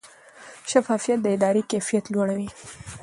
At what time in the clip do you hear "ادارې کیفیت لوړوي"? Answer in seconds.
1.35-2.49